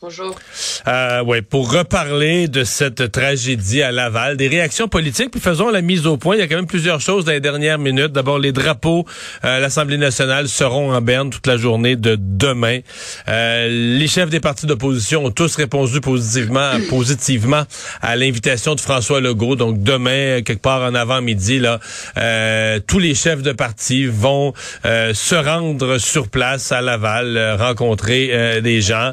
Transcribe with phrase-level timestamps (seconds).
[0.00, 0.38] Bonjour.
[0.86, 5.80] Euh, ouais, pour reparler de cette tragédie à Laval, des réactions politiques, puis faisons la
[5.80, 6.36] mise au point.
[6.36, 8.12] Il y a quand même plusieurs choses dans les dernières minutes.
[8.12, 9.04] D'abord, les drapeaux
[9.44, 12.78] euh, à l'Assemblée nationale seront en berne toute la journée de demain.
[13.26, 17.64] Euh, les chefs des partis d'opposition ont tous répondu positivement, positivement
[18.00, 19.56] à l'invitation de François Legault.
[19.56, 21.80] Donc demain, quelque part en avant-midi, là,
[22.18, 24.52] euh, tous les chefs de partis vont
[24.84, 29.10] euh, se rendre sur place à Laval, euh, rencontrer euh, des gens.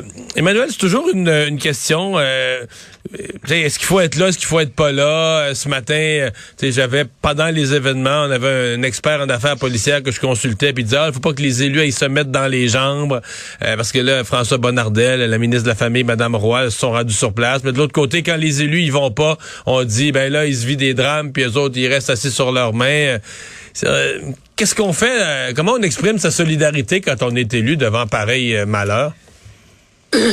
[0.00, 2.18] Euh, Emmanuel, c'est toujours une, une question.
[2.18, 2.64] euh,
[3.46, 5.40] sais, est-ce qu'il faut être là, est-ce qu'il faut être pas là?
[5.40, 6.30] Euh, ce matin, euh,
[6.62, 10.82] j'avais pendant les événements, on avait un expert en affaires policières que je consultais, puis
[10.82, 13.20] il disait, ah, il faut pas que les élus ils se mettent dans les jambes,
[13.62, 16.92] euh, parce que là, François Bonnardel, la ministre de la Famille, Madame Roy, se sont
[16.92, 17.62] rendus sur place.
[17.64, 20.56] Mais de l'autre côté, quand les élus ils vont pas, on dit, ben là, ils
[20.56, 22.86] se vivent des drames, puis les autres, ils restent assis sur leurs mains.
[22.86, 23.18] Euh,
[23.84, 24.18] euh,
[24.56, 25.22] Qu'est-ce qu'on fait?
[25.22, 29.12] euh, comment on exprime sa solidarité quand on est élu devant pareil euh, malheur?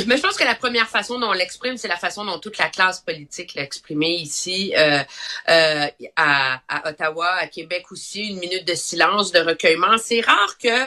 [0.08, 2.58] Mais je pense que la première façon dont on l'exprime, c'est la façon dont toute
[2.58, 5.04] la classe politique l'a exprimé ici, euh,
[5.50, 9.98] euh, à, Ottawa, à Québec aussi, une minute de silence, de recueillement.
[10.00, 10.84] C'est rare que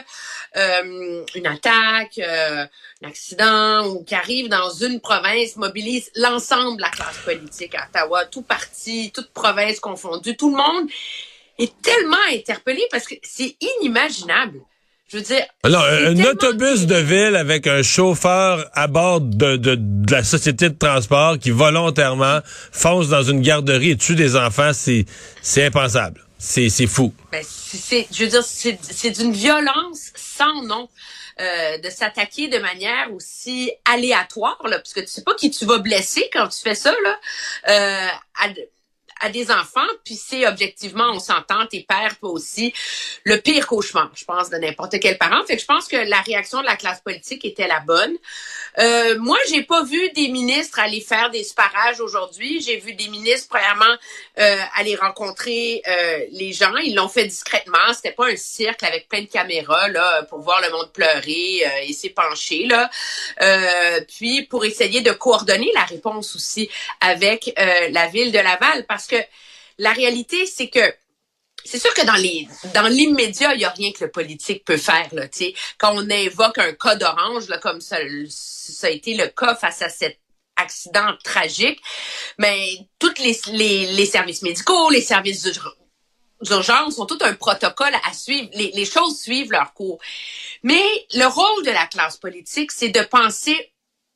[0.57, 2.65] euh, une attaque, euh,
[3.01, 7.87] un accident ou qui arrive dans une province mobilise l'ensemble de la classe politique à
[7.87, 10.89] Ottawa, tout parti, toute province confondue, tout le monde
[11.57, 14.61] est tellement interpellé parce que c'est inimaginable.
[15.11, 19.57] Je veux dire, Alors, un tellement- autobus de ville avec un chauffeur à bord de,
[19.57, 22.39] de, de la société de transport qui volontairement
[22.71, 25.05] fonce dans une garderie et tue des enfants, c'est
[25.41, 26.23] c'est impensable.
[26.39, 27.13] C'est c'est fou.
[27.31, 30.87] Ben, c'est- c'est, je veux dire, c'est, c'est d'une violence sans nom.
[31.39, 35.65] euh, de s'attaquer de manière aussi aléatoire, là, parce que tu sais pas qui tu
[35.65, 37.19] vas blesser quand tu fais ça, là,
[37.69, 38.07] euh,
[38.43, 38.49] à,
[39.21, 42.73] à des enfants, puis c'est objectivement, on s'entend, tes pères, toi aussi,
[43.23, 45.43] le pire cauchemar, je pense, de n'importe quel parent.
[45.45, 48.15] Fait que je pense que la réaction de la classe politique était la bonne.
[48.79, 52.61] Euh, moi, j'ai pas vu des ministres aller faire des sparages aujourd'hui.
[52.61, 53.95] J'ai vu des ministres, premièrement,
[54.39, 56.75] euh, aller rencontrer euh, les gens.
[56.77, 57.93] Ils l'ont fait discrètement.
[57.93, 61.87] C'était pas un cirque avec plein de caméras là pour voir le monde pleurer euh,
[61.87, 62.89] et s'épancher là.
[63.41, 68.85] Euh, puis pour essayer de coordonner la réponse aussi avec euh, la ville de Laval,
[68.87, 69.17] parce que
[69.77, 70.93] la réalité, c'est que
[71.65, 74.77] c'est sûr que dans les dans l'immédiat, il y a rien que le politique peut
[74.77, 75.53] faire là, tu sais.
[75.77, 77.97] Quand on invoque un cas d'orange là comme ça
[78.29, 80.19] ça a été le cas face à cet
[80.55, 81.81] accident tragique,
[82.37, 85.75] mais toutes les les, les services médicaux, les services d'ur-
[86.41, 88.49] d'urgence ont tout un protocole à suivre.
[88.53, 89.99] Les, les choses suivent leur cours.
[90.63, 90.83] Mais
[91.13, 93.70] le rôle de la classe politique, c'est de penser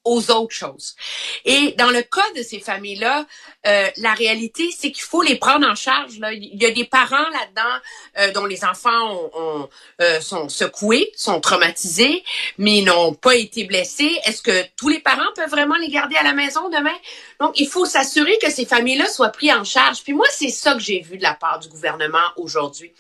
[0.06, 0.96] aux autres choses.
[1.44, 3.26] Et dans le cas de ces familles-là,
[3.66, 6.20] euh, la réalité, c'est qu'il faut les prendre en charge.
[6.20, 6.32] Là.
[6.32, 7.82] Il y a des parents là-dedans
[8.20, 9.70] euh, dont les enfants ont, ont,
[10.02, 12.24] euh, sont secoués, sont traumatisés,
[12.58, 14.20] mais n'ont pas été blessés.
[14.26, 16.96] Est-ce que tous les parents peuvent vraiment les garder à la maison demain?
[17.40, 20.04] Donc, il faut s'assurer que ces familles-là soient prises en charge.
[20.04, 22.94] Puis moi, c'est ça que j'ai vu de la part du gouvernement aujourd'hui.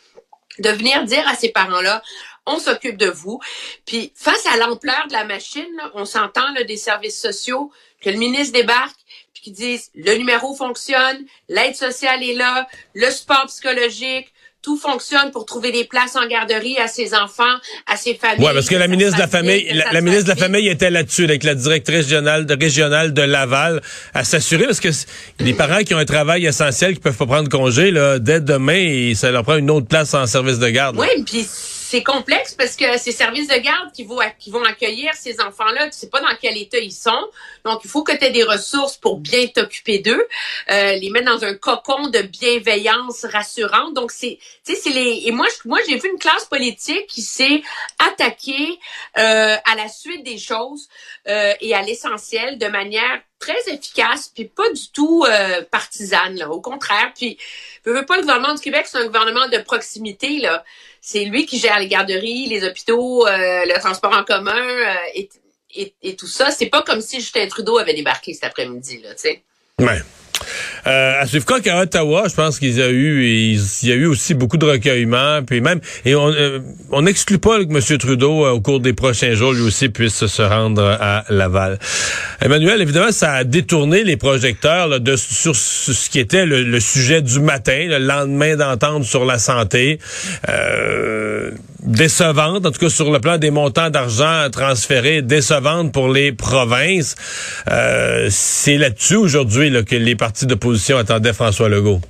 [0.59, 2.01] De venir dire à ces parents-là,
[2.45, 3.39] on s'occupe de vous.
[3.85, 8.09] Puis face à l'ampleur de la machine, là, on s'entend là, des services sociaux, que
[8.09, 8.97] le ministre débarque,
[9.33, 14.31] puis qu'ils disent le numéro fonctionne, l'aide sociale est là, le support psychologique,
[14.65, 17.43] tout fonctionne pour trouver des places en garderie à ses enfants,
[17.85, 18.43] à ses familles.
[18.43, 21.25] Ouais, parce que la ministre de la famille, la, ministre de la famille était là-dessus
[21.25, 23.83] avec la directrice régionale de, régionale de Laval
[24.15, 24.89] à s'assurer parce que
[25.37, 28.73] des parents qui ont un travail essentiel qui peuvent pas prendre congé là dès demain
[28.73, 30.95] et ça leur prend une autre place en service de garde.
[30.95, 31.03] là.
[31.03, 31.47] Oui, puis
[31.85, 36.09] c'est complexe parce que ces services de garde qui vont, accueillir ces enfants-là, tu sais
[36.09, 37.29] pas dans quel état ils sont.
[37.63, 40.27] Donc, il faut que tu aies des ressources pour bien t'occuper d'eux,
[40.71, 43.93] euh, les mettre dans un cocon de bienveillance rassurante.
[43.93, 45.23] Donc, c'est, tu sais, c'est les.
[45.25, 47.61] Et moi, moi, j'ai vu une classe politique qui s'est
[47.99, 48.79] attaquée
[49.19, 50.89] euh, à la suite des choses
[51.27, 56.35] euh, et à l'essentiel de manière très efficace, puis pas du tout euh, partisane.
[56.35, 56.49] Là.
[56.49, 57.37] Au contraire, puis
[57.85, 60.63] je veux pas le gouvernement du Québec, c'est un gouvernement de proximité là.
[61.01, 66.15] C'est lui qui gère les garderies, les hôpitaux, euh, le transport en commun euh, et,
[66.15, 66.49] tout ça.
[66.49, 69.43] C'est pas comme si Justin Trudeau avait débarqué cet après-midi, là, tu sais.
[70.87, 74.05] Euh, à suivre qu'à Ottawa, je pense qu'il y a eu il y a eu
[74.05, 76.59] aussi beaucoup de recueillement, puis même et on euh,
[76.91, 77.97] on n'exclut pas que M.
[77.97, 81.79] Trudeau euh, au cours des prochains jours lui aussi puisse se rendre à Laval.
[82.41, 86.79] Emmanuel, évidemment, ça a détourné les projecteurs là, de sur ce qui était le, le
[86.79, 89.99] sujet du matin, le lendemain d'entendre sur la santé.
[90.49, 91.51] Euh,
[91.85, 97.15] décevante, en tout cas sur le plan des montants d'argent transférés, décevante pour les provinces.
[97.69, 102.01] Euh, c'est là-dessus aujourd'hui là, que les partis d'opposition attendaient François Legault.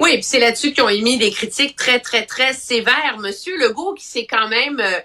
[0.00, 3.18] Oui, c'est là-dessus qu'ils ont émis des critiques très, très, très sévères.
[3.20, 4.98] Monsieur Legault, qui s'est quand même euh,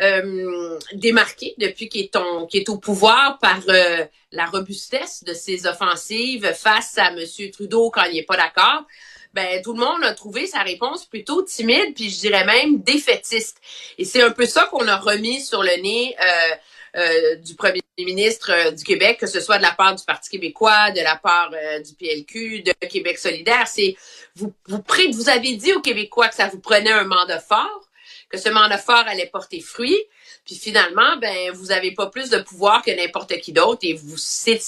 [0.00, 2.16] euh, démarqué depuis qu'il est,
[2.54, 8.04] est, au pouvoir par euh, la robustesse de ses offensives face à Monsieur Trudeau quand
[8.04, 8.84] il n'est pas d'accord.
[9.34, 13.58] Ben, tout le monde a trouvé sa réponse plutôt timide, puis je dirais même défaitiste.
[13.98, 16.16] Et c'est un peu ça qu'on a remis sur le nez
[16.96, 20.90] euh, du premier ministre du Québec, que ce soit de la part du Parti québécois,
[20.92, 21.50] de la part
[21.84, 23.66] du PLQ, de Québec solidaire.
[23.68, 23.96] C'est
[24.34, 24.82] vous, vous,
[25.12, 27.88] vous avez dit aux Québécois que ça vous prenait un mandat fort
[28.28, 29.98] que ce mandat fort allait porter fruit.
[30.44, 34.16] Puis finalement, ben vous avez pas plus de pouvoir que n'importe qui d'autre et vous
[34.16, 34.60] c'est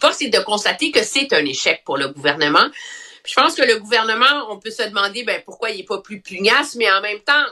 [0.00, 2.66] force est de constater que c'est un échec pour le gouvernement.
[3.22, 6.00] Puis je pense que le gouvernement, on peut se demander ben pourquoi il est pas
[6.00, 7.44] plus pugnace, mais en même temps,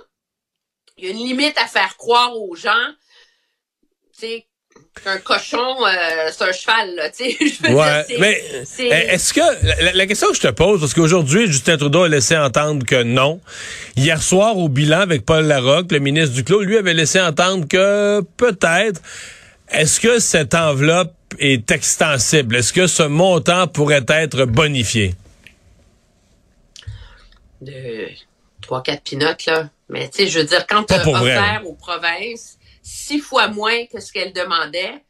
[0.97, 2.87] il y a une limite à faire croire aux gens,
[4.13, 4.47] tu sais,
[5.07, 7.73] un cochon, euh, c'est un cheval, là, tu sais.
[7.73, 8.43] ouais, mais
[8.79, 12.85] est-ce que la, question que je te pose, parce qu'aujourd'hui, Justin Trudeau a laissé entendre
[12.85, 13.41] que non.
[13.97, 17.67] Hier soir, au bilan avec Paul Larocque, le ministre du Clos, lui avait laissé entendre
[17.69, 19.01] que peut-être.
[19.71, 22.57] Est-ce que cette enveloppe est extensible?
[22.57, 25.15] Est-ce que ce montant pourrait être bonifié?
[27.61, 28.09] De
[28.61, 29.71] trois, quatre pinottes, là.
[29.89, 32.59] Mais tu sais, je veux dire, quand tu as offert aux provinces
[32.89, 35.05] six fois moins que ce qu'elle demandait.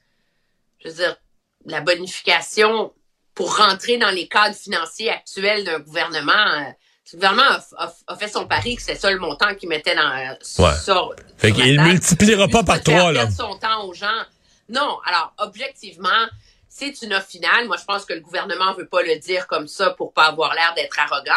[0.80, 1.16] Je veux dire,
[1.64, 2.92] la bonification
[3.34, 6.70] pour rentrer dans les cadres financiers actuels d'un gouvernement, euh,
[7.12, 10.62] le gouvernement a, fait son pari que c'est ça le montant qu'il mettait dans euh,
[10.62, 10.74] ouais.
[10.74, 11.08] ça.
[11.36, 13.30] Fait qu'il multipliera pas par trois, là.
[13.30, 14.22] son temps aux gens.
[14.68, 14.98] Non.
[15.06, 16.26] Alors, objectivement,
[16.68, 17.66] c'est une offre finale.
[17.66, 20.54] Moi, je pense que le gouvernement veut pas le dire comme ça pour pas avoir
[20.54, 21.32] l'air d'être arrogant.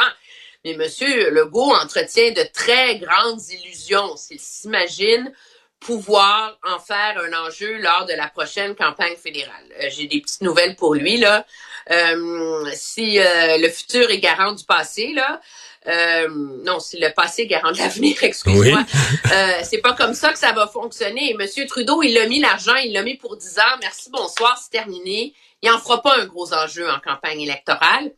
[0.63, 4.15] Mais Monsieur Legault entretient de très grandes illusions.
[4.15, 5.33] S'il s'imagine
[5.81, 9.65] pouvoir en faire un enjeu lors de la prochaine campagne fédérale.
[9.81, 11.45] Euh, j'ai des petites nouvelles pour lui là.
[11.89, 15.41] Euh, si euh, le futur est garant du passé là,
[16.63, 18.85] non, si le passé est garant de l'avenir, excuse-moi.
[19.63, 21.33] c'est pas comme ça que ça va fonctionner.
[21.33, 23.77] Monsieur Trudeau, il a mis l'argent, il l'a mis pour 10 ans.
[23.81, 25.33] Merci, bonsoir, c'est terminé.
[25.63, 28.11] Il en fera pas un gros enjeu en campagne électorale.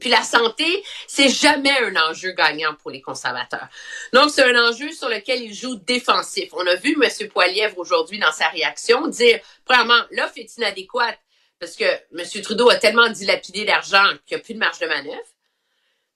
[0.00, 3.68] Puis la santé, c'est jamais un enjeu gagnant pour les conservateurs.
[4.12, 6.50] Donc, c'est un enjeu sur lequel ils jouent défensif.
[6.52, 7.28] On a vu M.
[7.28, 11.18] Poilièvre aujourd'hui dans sa réaction dire, premièrement, l'offre est inadéquate
[11.60, 12.42] parce que M.
[12.42, 15.18] Trudeau a tellement dilapidé d'argent qu'il n'y a plus de marge de manœuvre.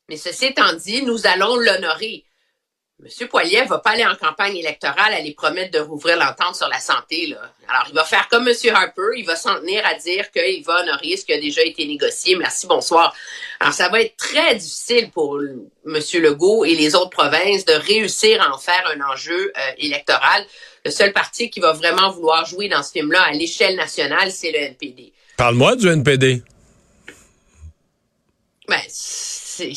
[0.09, 2.25] Mais ceci étant dit, nous allons l'honorer.
[3.05, 3.29] M.
[3.29, 6.79] Poilier va pas aller en campagne électorale à les promettre de rouvrir l'entente sur la
[6.79, 7.27] santé.
[7.27, 7.39] Là.
[7.69, 8.55] Alors, il va faire comme M.
[8.73, 11.85] Harper, il va s'en tenir à dire qu'il va honorer ce qui a déjà été
[11.85, 12.37] négocié.
[12.37, 13.13] Merci, bonsoir.
[13.59, 16.01] Alors, ça va être très difficile pour M.
[16.15, 20.47] Legault et les autres provinces de réussir à en faire un enjeu euh, électoral.
[20.85, 24.53] Le seul parti qui va vraiment vouloir jouer dans ce film-là à l'échelle nationale, c'est
[24.53, 25.13] le NPD.
[25.37, 26.43] Parle-moi du NPD.
[28.69, 29.73] Ben, c'est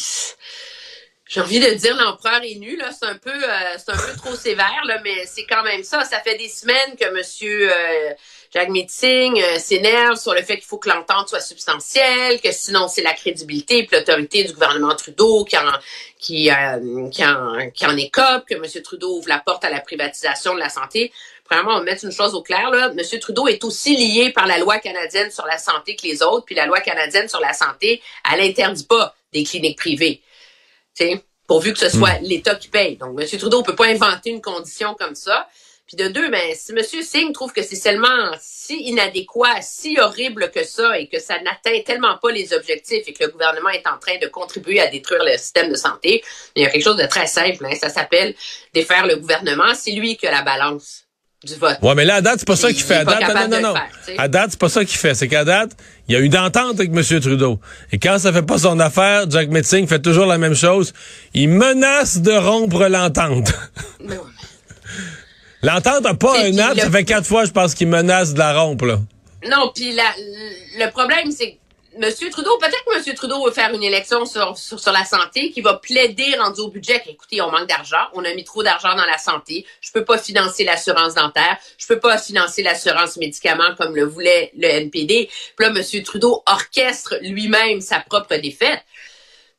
[1.28, 4.16] j'ai envie de dire l'empereur est nu là, c'est un peu euh, c'est un peu
[4.16, 6.04] trop sévère là, mais c'est quand même ça.
[6.04, 8.14] Ça fait des semaines que Monsieur euh,
[8.54, 12.88] Jacques Meeting euh, s'énerve sur le fait qu'il faut que l'entente soit substantielle, que sinon
[12.88, 15.64] c'est la crédibilité et l'autorité du gouvernement Trudeau qui en
[16.20, 16.52] qui
[17.12, 20.60] qui en qui en écope, que Monsieur Trudeau ouvre la porte à la privatisation de
[20.60, 21.12] la santé.
[21.44, 22.94] Premièrement, on mettre une chose au clair là.
[22.94, 26.46] Monsieur Trudeau est aussi lié par la loi canadienne sur la santé que les autres,
[26.46, 30.22] puis la loi canadienne sur la santé, elle interdit pas des cliniques privées
[31.48, 32.24] pourvu que ce soit hmm.
[32.24, 32.98] l'État qui paye.
[32.98, 33.40] Donc, M.
[33.40, 35.48] Trudeau ne peut pas inventer une condition comme ça.
[35.88, 36.82] Puis de deux, ben, si M.
[37.04, 41.80] Singh trouve que c'est seulement si inadéquat, si horrible que ça et que ça n'atteint
[41.86, 45.24] tellement pas les objectifs et que le gouvernement est en train de contribuer à détruire
[45.24, 46.24] le système de santé,
[46.56, 47.64] il y a quelque chose de très simple.
[47.66, 48.34] Hein, ça s'appelle
[48.74, 49.76] défaire le gouvernement.
[49.76, 51.05] C'est lui qui a la balance
[51.44, 51.78] du vote.
[51.82, 52.96] Ouais, mais là, à date, c'est pas ça qu'il fait.
[52.96, 53.80] À date, non, non, non.
[54.18, 55.14] à date, c'est pas ça qu'il fait.
[55.14, 55.72] C'est qu'à date,
[56.08, 57.20] il y a eu d'entente avec M.
[57.22, 57.60] Trudeau.
[57.92, 60.94] Et quand ça fait pas son affaire, Jack Metzing fait toujours la même chose.
[61.34, 63.54] Il menace de rompre l'entente.
[65.62, 68.54] L'entente n'a pas un an, ça fait quatre fois, je pense, qu'il menace de la
[68.60, 69.00] rompre, là.
[69.50, 71.58] Non, puis le problème, c'est
[71.98, 75.62] Monsieur Trudeau, peut-être que Monsieur Trudeau veut faire une élection sur, sur, la santé, qui
[75.62, 79.06] va plaider rendu au budget écoutez, on manque d'argent, on a mis trop d'argent dans
[79.06, 83.96] la santé, je peux pas financer l'assurance dentaire, je peux pas financer l'assurance médicaments comme
[83.96, 85.30] le voulait le NPD.
[85.56, 88.84] Puis là, Monsieur Trudeau orchestre lui-même sa propre défaite.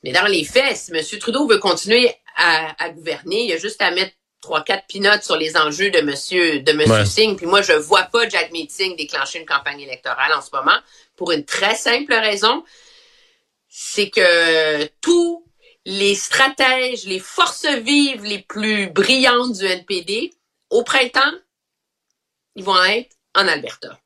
[0.03, 3.59] Mais dans les faits, si Monsieur Trudeau veut continuer à, à gouverner, il y a
[3.59, 7.37] juste à mettre trois, quatre pinotes sur les enjeux de Monsieur de Monsieur Singh.
[7.37, 10.79] Puis moi, je vois pas Jack Singh déclencher une campagne électorale en ce moment
[11.17, 12.65] pour une très simple raison,
[13.69, 15.47] c'est que tout
[15.85, 20.35] les stratèges, les forces vives les plus brillantes du NPD,
[20.71, 21.33] au printemps,
[22.57, 24.01] ils vont être en Alberta.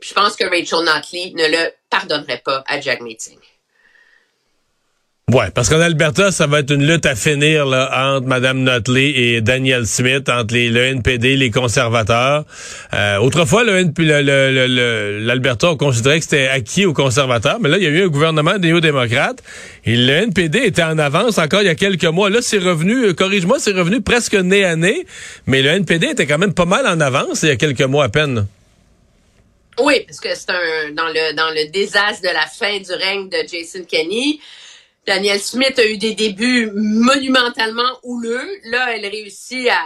[0.00, 3.38] je pense que Rachel Notley ne le pardonnerait pas à Jack Meeting.
[5.30, 9.12] Ouais, parce qu'en Alberta, ça va être une lutte à finir là, entre Mme Notley
[9.16, 12.44] et Daniel Smith, entre les, le NPD, les conservateurs.
[12.92, 17.86] Euh, autrefois, le l'Alberta, on considérait que c'était acquis aux conservateurs, mais là, il y
[17.86, 19.42] a eu un gouvernement néo-démocrate
[19.86, 22.28] et le NPD était en avance encore il y a quelques mois.
[22.28, 25.06] Là, c'est revenu, euh, corrige-moi, c'est revenu presque nez à nez,
[25.46, 28.04] mais le NPD était quand même pas mal en avance il y a quelques mois
[28.04, 28.46] à peine.
[29.80, 33.30] Oui, parce que c'est un dans le dans le désastre de la fin du règne
[33.30, 34.38] de Jason Kenney.
[35.04, 38.48] Daniel Smith a eu des débuts monumentalement houleux.
[38.64, 39.80] Là, elle réussit à,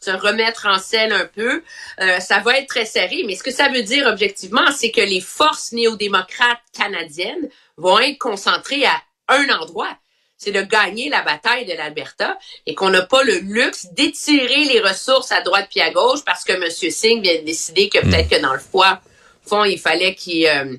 [0.00, 1.62] se remettre en scène un peu.
[2.00, 5.00] Euh, ça va être très serré, mais ce que ça veut dire objectivement, c'est que
[5.00, 9.96] les forces néo-démocrates canadiennes vont être concentrées à un endroit.
[10.36, 14.80] C'est de gagner la bataille de l'Alberta et qu'on n'a pas le luxe d'étirer les
[14.80, 16.68] ressources à droite puis à gauche parce que M.
[16.68, 20.76] Singh vient de décider que peut-être que dans le fond, il fallait qu'il euh,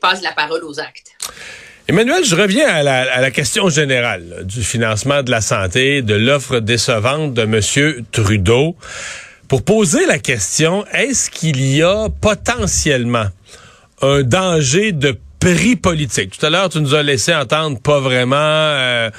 [0.00, 1.12] passe la parole aux actes.
[1.88, 7.32] Emmanuel, je reviens à la, question générale du financement de la santé, de l'offre décevante
[7.32, 8.04] de M.
[8.10, 8.74] Trudeau.
[9.46, 13.26] Pour poser la question, est-ce qu'il y a potentiellement
[14.02, 16.36] un danger de prix politique?
[16.36, 18.34] Tout à l'heure, tu nous as laissé entendre pas vraiment.
[18.36, 19.10] Euh,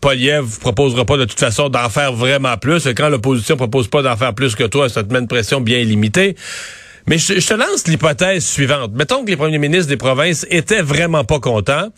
[0.00, 2.86] Poliev proposera pas de toute façon d'en faire vraiment plus.
[2.96, 5.82] Quand l'opposition propose pas d'en faire plus que toi, ça te met une pression bien
[5.82, 6.36] limitée.
[7.06, 8.92] Mais je, te lance l'hypothèse suivante.
[8.94, 11.88] Mettons que les premiers ministres des provinces étaient vraiment pas contents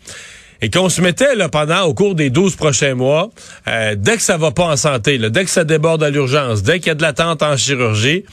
[0.61, 3.29] et qu'on se mettait là, pendant au cours des 12 prochains mois,
[3.67, 6.63] euh, dès que ça va pas en santé, là, dès que ça déborde à l'urgence,
[6.63, 8.23] dès qu'il y a de l'attente en chirurgie,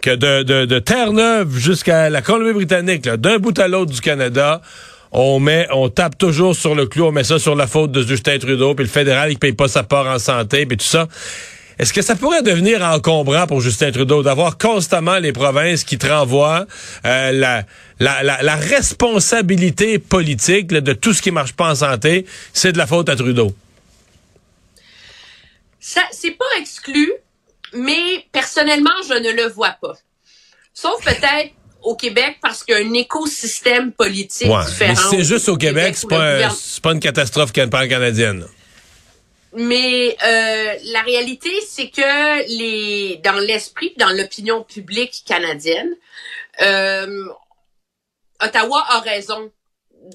[0.00, 4.60] que de, de, de Terre-Neuve jusqu'à la Colombie-Britannique, d'un bout à l'autre du Canada,
[5.12, 8.02] on met, on tape toujours sur le clou, on met ça sur la faute de
[8.02, 11.06] Justin Trudeau, puis le fédéral il paye pas sa part en santé, puis tout ça.
[11.78, 16.06] Est-ce que ça pourrait devenir encombrant pour Justin Trudeau d'avoir constamment les provinces qui te
[16.06, 16.66] renvoient
[17.04, 17.64] euh, la,
[17.98, 22.86] la, la, responsabilité politique de tout ce qui marche pas en santé, c'est de la
[22.86, 23.54] faute à Trudeau?
[25.80, 27.12] Ça, c'est pas exclu,
[27.72, 29.94] mais personnellement, je ne le vois pas.
[30.74, 31.52] Sauf peut-être
[31.82, 34.68] au Québec parce qu'il y a un écosystème politique différent.
[34.78, 36.48] Mais c'est juste au Québec, c'est pas,
[36.82, 38.46] pas une catastrophe canadienne
[39.54, 45.94] mais euh, la réalité, c'est que les dans l'esprit, dans l'opinion publique canadienne,
[46.62, 47.26] euh,
[48.42, 49.50] Ottawa a raison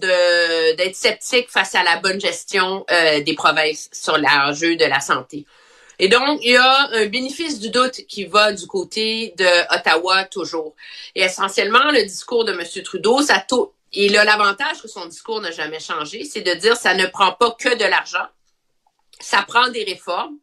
[0.01, 4.99] de d'être sceptique face à la bonne gestion euh, des provinces sur l'enjeu de la
[4.99, 5.45] santé.
[5.99, 10.25] Et donc, il y a un bénéfice du doute qui va du côté de Ottawa
[10.25, 10.75] toujours.
[11.15, 12.83] Et essentiellement, le discours de M.
[12.83, 13.43] Trudeau, ça
[13.93, 17.31] il a l'avantage que son discours n'a jamais changé, c'est de dire ça ne prend
[17.31, 18.27] pas que de l'argent,
[19.19, 20.37] ça prend des réformes.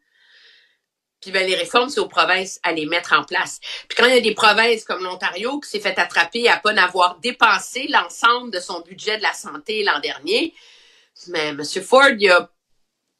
[1.21, 3.59] Puis ben, les réformes, c'est aux provinces à les mettre en place.
[3.87, 6.73] Puis quand il y a des provinces comme l'Ontario qui s'est fait attraper à pas
[6.73, 10.53] n'avoir dépensé l'ensemble de son budget de la santé l'an dernier,
[11.27, 11.63] mais M.
[11.81, 12.51] Ford, il a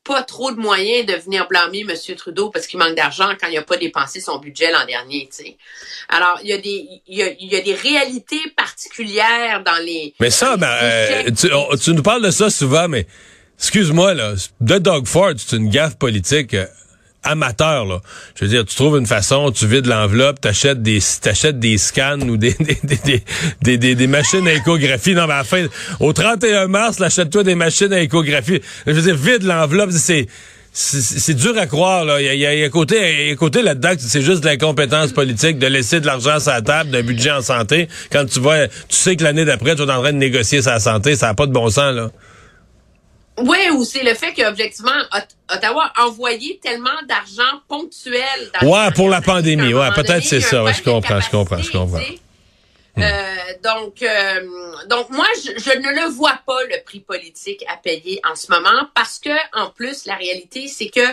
[0.03, 2.15] pas trop de moyens de venir blâmer M.
[2.15, 5.27] Trudeau parce qu'il manque d'argent quand il n'a pas dépensé son budget l'an dernier.
[5.31, 5.57] sais.
[6.09, 9.83] Alors, il y, a des, il, y a, il y a des réalités particulières dans
[9.83, 10.13] les...
[10.19, 11.49] Mais ça, ben, euh, tu,
[11.83, 13.07] tu nous parles de ça souvent, mais
[13.57, 16.65] excuse-moi, là, de Doug Ford, c'est une gaffe politique euh,
[17.25, 18.01] amateur, là.
[18.35, 22.19] Je veux dire, tu trouves une façon, tu vides l'enveloppe, t'achètes des, t'achètes des scans
[22.21, 23.23] ou des, des,
[23.61, 25.15] des, des, des, machines à échographie.
[25.15, 25.65] Non, mais à la fin,
[25.99, 28.61] au 31 mars, achète-toi des machines à échographie.
[28.85, 30.27] Je veux dire, vide l'enveloppe, c'est,
[30.71, 32.05] c'est dur à croire.
[32.05, 32.21] Là.
[32.21, 35.67] Il, y a, il y a côté, côté là-dedans c'est juste de l'incompétence politique de
[35.67, 37.87] laisser de l'argent sur la table, d'un budget en santé.
[38.11, 40.79] Quand tu vois, tu sais que l'année d'après, tu es en train de négocier sa
[40.79, 41.95] santé, ça n'a pas de bon sens.
[41.95, 42.11] là.
[43.37, 44.91] Oui, ou c'est le fait qu'objectivement,
[45.49, 48.51] Ottawa a envoyé tellement d'argent ponctuel.
[48.61, 49.73] Dans ouais, pour la pandémie.
[49.73, 50.63] Ouais, peut-être c'est ça.
[50.63, 51.99] Ouais, je comprends, je comprends, je comprends.
[52.97, 54.41] Euh, donc, euh,
[54.87, 58.49] donc moi, je, je, ne le vois pas le prix politique à payer en ce
[58.49, 61.05] moment parce que, en plus, la réalité, c'est que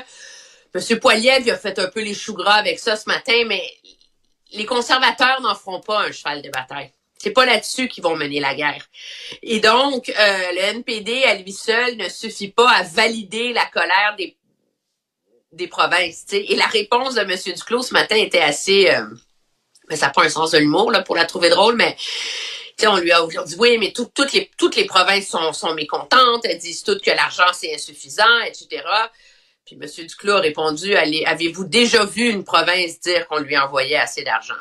[0.75, 0.99] M.
[1.01, 3.63] Poiliev a fait un peu les choux gras avec ça ce matin, mais
[4.53, 6.93] les conservateurs n'en feront pas un cheval de bataille.
[7.23, 8.85] C'est pas là-dessus qu'ils vont mener la guerre.
[9.45, 14.17] Et donc, euh, le NPD à lui seul ne suffit pas à valider la colère
[14.19, 14.37] des,
[15.53, 16.25] des provinces.
[16.33, 17.37] Et la réponse de M.
[17.55, 18.91] Duclos ce matin était assez...
[18.91, 19.07] Euh,
[19.89, 21.97] mais ça n'a pas un sens de l'humour là pour la trouver drôle, mais
[22.85, 26.45] on lui a dit oui, mais toutes les toutes les provinces sont, sont mécontentes.
[26.45, 28.83] Elles disent toutes que l'argent c'est insuffisant, etc.
[29.65, 30.07] Puis M.
[30.07, 34.55] Duclos a répondu avez-vous déjà vu une province dire qu'on lui envoyait assez d'argent?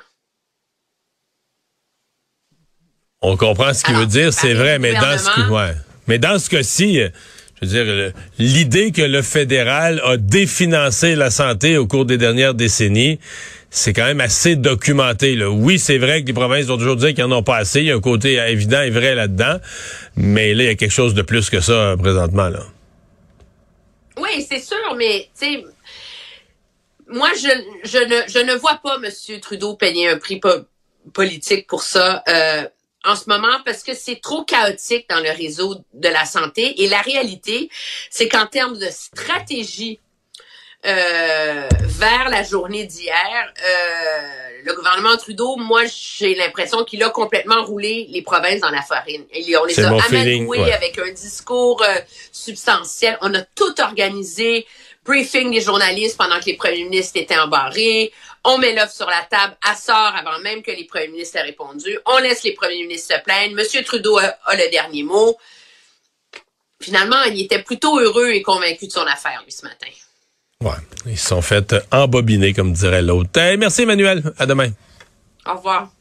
[3.22, 5.74] On comprend ce qu'il veut dire, c'est vrai, mais dans ce ouais.
[6.08, 7.00] mais dans ce cas-ci,
[7.62, 12.56] je veux dire, l'idée que le fédéral a définancé la santé au cours des dernières
[12.56, 13.20] décennies,
[13.70, 15.36] c'est quand même assez documenté.
[15.36, 15.50] Là.
[15.50, 17.80] Oui, c'est vrai que les provinces ont toujours dit qu'ils n'en ont pas assez.
[17.80, 19.58] Il y a un côté évident et vrai là-dedans.
[20.18, 22.50] Mais là, il y a quelque chose de plus que ça euh, présentement.
[22.50, 22.60] là.
[24.18, 25.66] Oui, c'est sûr, mais tu sais,
[27.08, 27.48] moi, je,
[27.86, 29.40] je, ne, je ne vois pas M.
[29.40, 30.42] Trudeau payer un prix
[31.14, 32.24] politique pour ça.
[32.28, 32.64] Euh,
[33.06, 36.84] en ce moment parce que c'est trop chaotique dans le réseau de la santé.
[36.84, 37.70] Et la réalité,
[38.10, 40.00] c'est qu'en termes de stratégie
[40.84, 44.22] euh, vers la journée d'hier, euh,
[44.66, 49.24] le gouvernement Trudeau, moi, j'ai l'impression qu'il a complètement roulé les provinces dans la farine.
[49.32, 52.00] Et on les a amadoués avec un discours euh,
[52.32, 53.18] substantiel.
[53.22, 54.66] On a tout organisé
[55.06, 58.12] briefing des journalistes pendant que les premiers ministres étaient embarrés.
[58.44, 61.44] On met l'offre sur la table à sort avant même que les premiers ministres aient
[61.44, 61.98] répondu.
[62.06, 63.56] On laisse les premiers ministres se plaindre.
[63.56, 65.38] Monsieur Trudeau a, le dernier mot.
[66.82, 69.88] Finalement, il était plutôt heureux et convaincu de son affaire, lui, ce matin.
[70.62, 70.72] Ouais,
[71.06, 73.56] ils se sont fait embobiner, comme dirait l'autre.
[73.58, 74.34] merci, Emmanuel.
[74.40, 74.72] À demain.
[75.46, 75.92] Au revoir.